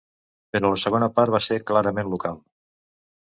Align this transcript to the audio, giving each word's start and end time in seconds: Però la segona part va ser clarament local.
Però 0.55 0.69
la 0.71 0.79
segona 0.83 1.09
part 1.19 1.33
va 1.35 1.41
ser 1.49 1.59
clarament 1.71 2.09
local. 2.15 2.39